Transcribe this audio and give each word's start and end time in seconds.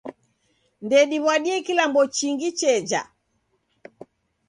Ndediw'adie 0.85 1.57
kilambo 1.65 2.01
chingi 2.17 2.49
cheja. 2.59 3.01